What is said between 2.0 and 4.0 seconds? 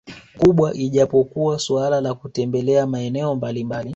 la kutembelea maeneo mbalimbali